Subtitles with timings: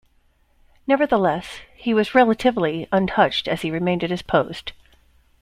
[0.87, 4.73] Nevertheless, he was relatively untouched as he remained at his post.